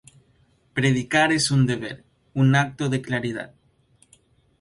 Predicar 0.77 1.31
es 1.31 1.51
un 1.51 1.67
deber, 1.67 2.03
un 2.33 2.55
acto 2.55 2.89
de 2.89 3.03
caridad. 3.03 3.53